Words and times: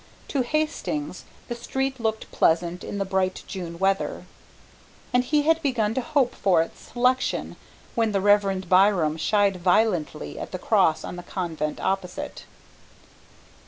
To 0.29 0.41
Hastings 0.41 1.25
the 1.47 1.53
street 1.53 1.99
looked 1.99 2.31
pleasant 2.31 2.83
in 2.83 2.97
the 2.97 3.05
bright 3.05 3.43
June 3.45 3.77
weather, 3.77 4.25
and 5.13 5.23
he 5.23 5.43
had 5.43 5.61
begun 5.61 5.93
to 5.93 6.01
hope 6.01 6.33
for 6.33 6.63
its 6.63 6.91
selection 6.91 7.55
when 7.93 8.11
the 8.11 8.19
Reverend 8.19 8.67
Byram 8.67 9.15
shied 9.17 9.57
violently 9.57 10.39
at 10.39 10.51
the 10.51 10.57
cross 10.57 11.03
on 11.03 11.17
the 11.17 11.21
Convent 11.21 11.79
opposite. 11.79 12.45